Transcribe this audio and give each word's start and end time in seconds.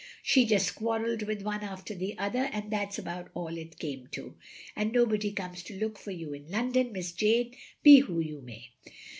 She 0.23 0.45
just 0.47 0.73
quarrelled 0.73 1.21
with 1.27 1.43
one 1.43 1.59
after 1.61 1.93
the 1.93 2.17
other 2.17 2.49
and 2.51 2.71
that 2.71 2.87
*s 2.87 2.97
about 2.97 3.29
all 3.35 3.55
it 3.55 3.77
came 3.77 4.07
to. 4.13 4.33
And 4.75 4.91
nobody 4.91 5.31
comes 5.31 5.61
to 5.65 5.77
look 5.77 5.99
for 5.99 6.09
you 6.09 6.33
in 6.33 6.49
London, 6.49 6.91
Miss 6.91 7.11
Jane, 7.11 7.53
be 7.83 7.99
who 7.99 8.19
you 8.19 8.41
may. 8.41 8.69